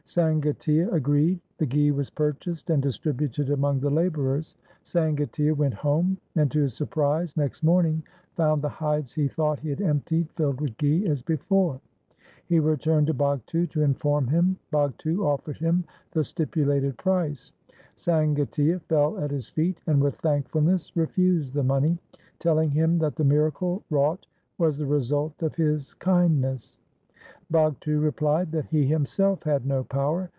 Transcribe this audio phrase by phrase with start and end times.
[0.03, 4.57] Sangatia agreed; the ghi was purchased and distributed among the labourers.
[4.83, 8.03] Sangatia went home, and, to his surprise, next morning
[8.35, 11.79] found the hides he thought he had emptied filled with ghi as before.
[12.47, 14.57] He returned to Bhagtu to inform him.
[14.69, 17.53] Bhagtu offered him the stipulated price.
[17.95, 21.97] Sangatia fell at his feet, and with thankfulness refused the money,
[22.37, 24.27] telling him that the miracle wrought
[24.57, 26.75] was the result of his kindness.
[27.51, 30.29] Bhagtu replied that he himself had no power.